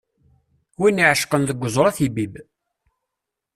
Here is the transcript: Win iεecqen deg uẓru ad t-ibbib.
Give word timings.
Win 0.79 1.01
iεecqen 1.03 1.43
deg 1.49 1.61
uẓru 1.65 1.87
ad 1.89 1.95
t-ibbib. 1.97 2.33